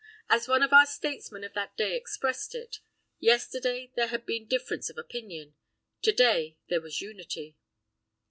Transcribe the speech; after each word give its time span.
As 0.31 0.47
one 0.47 0.63
of 0.63 0.73
our 0.73 0.87
statesmen 0.87 1.43
of 1.43 1.53
that 1.53 1.77
day 1.77 1.95
expressed 1.95 2.55
it, 2.55 2.79
yesterday 3.19 3.91
there 3.95 4.07
had 4.07 4.25
been 4.25 4.47
difference 4.47 4.89
of 4.89 4.97
opinion, 4.97 5.53
to 6.01 6.11
day 6.11 6.57
there 6.69 6.81
was 6.81 7.01
unity. 7.01 7.55